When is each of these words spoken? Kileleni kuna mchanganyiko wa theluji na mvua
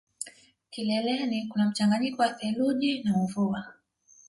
Kileleni 0.69 1.47
kuna 1.47 1.65
mchanganyiko 1.69 2.21
wa 2.21 2.29
theluji 2.29 3.03
na 3.03 3.17
mvua 3.17 3.65